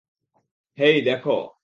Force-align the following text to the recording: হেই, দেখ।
হেই, 0.77 1.01
দেখ। 1.01 1.23